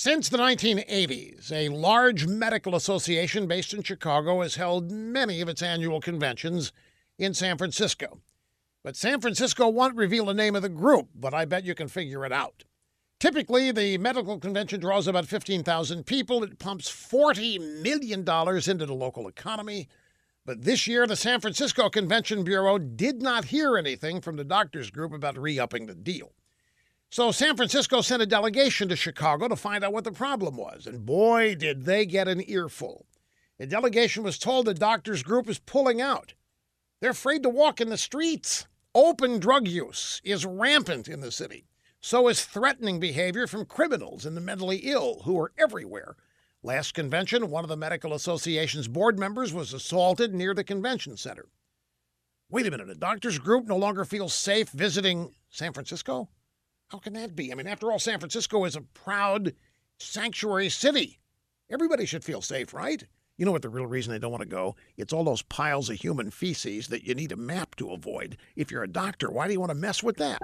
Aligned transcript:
Since 0.00 0.28
the 0.28 0.38
1980s, 0.38 1.50
a 1.50 1.70
large 1.70 2.24
medical 2.24 2.76
association 2.76 3.48
based 3.48 3.74
in 3.74 3.82
Chicago 3.82 4.42
has 4.42 4.54
held 4.54 4.92
many 4.92 5.40
of 5.40 5.48
its 5.48 5.60
annual 5.60 6.00
conventions 6.00 6.70
in 7.18 7.34
San 7.34 7.58
Francisco. 7.58 8.20
But 8.84 8.94
San 8.94 9.20
Francisco 9.20 9.68
won't 9.68 9.96
reveal 9.96 10.26
the 10.26 10.34
name 10.34 10.54
of 10.54 10.62
the 10.62 10.68
group, 10.68 11.08
but 11.16 11.34
I 11.34 11.46
bet 11.46 11.64
you 11.64 11.74
can 11.74 11.88
figure 11.88 12.24
it 12.24 12.30
out. 12.30 12.62
Typically, 13.18 13.72
the 13.72 13.98
medical 13.98 14.38
convention 14.38 14.78
draws 14.78 15.08
about 15.08 15.26
15,000 15.26 16.06
people. 16.06 16.44
It 16.44 16.60
pumps 16.60 16.88
$40 16.88 17.82
million 17.82 18.20
into 18.20 18.86
the 18.86 18.94
local 18.94 19.26
economy. 19.26 19.88
But 20.46 20.62
this 20.62 20.86
year, 20.86 21.08
the 21.08 21.16
San 21.16 21.40
Francisco 21.40 21.90
Convention 21.90 22.44
Bureau 22.44 22.78
did 22.78 23.20
not 23.20 23.46
hear 23.46 23.76
anything 23.76 24.20
from 24.20 24.36
the 24.36 24.44
doctors 24.44 24.92
group 24.92 25.12
about 25.12 25.36
re 25.36 25.58
upping 25.58 25.86
the 25.86 25.96
deal. 25.96 26.34
So 27.10 27.30
San 27.30 27.56
Francisco 27.56 28.02
sent 28.02 28.22
a 28.22 28.26
delegation 28.26 28.88
to 28.88 28.96
Chicago 28.96 29.48
to 29.48 29.56
find 29.56 29.82
out 29.82 29.94
what 29.94 30.04
the 30.04 30.12
problem 30.12 30.56
was. 30.56 30.86
And 30.86 31.06
boy, 31.06 31.54
did 31.54 31.84
they 31.84 32.04
get 32.04 32.28
an 32.28 32.42
earful. 32.48 33.06
The 33.58 33.66
delegation 33.66 34.22
was 34.22 34.38
told 34.38 34.66
the 34.66 34.74
doctors 34.74 35.22
group 35.22 35.48
is 35.48 35.58
pulling 35.58 36.00
out. 36.00 36.34
They're 37.00 37.10
afraid 37.12 37.42
to 37.44 37.48
walk 37.48 37.80
in 37.80 37.88
the 37.88 37.96
streets. 37.96 38.66
Open 38.94 39.38
drug 39.38 39.66
use 39.66 40.20
is 40.22 40.44
rampant 40.44 41.08
in 41.08 41.20
the 41.20 41.32
city. 41.32 41.64
So 42.00 42.28
is 42.28 42.44
threatening 42.44 43.00
behavior 43.00 43.46
from 43.46 43.64
criminals 43.64 44.26
and 44.26 44.36
the 44.36 44.40
mentally 44.40 44.78
ill 44.84 45.22
who 45.24 45.38
are 45.40 45.52
everywhere. 45.58 46.16
Last 46.62 46.92
convention, 46.92 47.50
one 47.50 47.64
of 47.64 47.68
the 47.68 47.76
Medical 47.76 48.12
Association's 48.12 48.86
board 48.86 49.18
members 49.18 49.52
was 49.52 49.72
assaulted 49.72 50.34
near 50.34 50.54
the 50.54 50.64
convention 50.64 51.16
center. 51.16 51.46
Wait 52.50 52.66
a 52.66 52.70
minute, 52.70 52.90
a 52.90 52.94
doctor's 52.94 53.38
group 53.38 53.66
no 53.66 53.76
longer 53.76 54.04
feels 54.04 54.34
safe 54.34 54.68
visiting 54.70 55.34
San 55.50 55.72
Francisco? 55.72 56.28
How 56.88 56.98
can 56.98 57.12
that 57.12 57.36
be? 57.36 57.52
I 57.52 57.54
mean, 57.54 57.66
after 57.66 57.92
all, 57.92 57.98
San 57.98 58.18
Francisco 58.18 58.64
is 58.64 58.74
a 58.74 58.80
proud 58.80 59.52
sanctuary 59.98 60.70
city. 60.70 61.18
Everybody 61.70 62.06
should 62.06 62.24
feel 62.24 62.40
safe, 62.40 62.72
right? 62.72 63.04
You 63.36 63.44
know 63.44 63.52
what 63.52 63.62
the 63.62 63.68
real 63.68 63.86
reason 63.86 64.12
they 64.12 64.18
don't 64.18 64.32
want 64.32 64.42
to 64.42 64.48
go? 64.48 64.74
It's 64.96 65.12
all 65.12 65.22
those 65.22 65.42
piles 65.42 65.90
of 65.90 65.96
human 65.96 66.30
feces 66.30 66.88
that 66.88 67.04
you 67.04 67.14
need 67.14 67.30
a 67.30 67.36
map 67.36 67.76
to 67.76 67.92
avoid. 67.92 68.38
If 68.56 68.70
you're 68.70 68.82
a 68.82 68.88
doctor, 68.88 69.30
why 69.30 69.46
do 69.46 69.52
you 69.52 69.60
want 69.60 69.70
to 69.70 69.76
mess 69.76 70.02
with 70.02 70.16
that? 70.16 70.40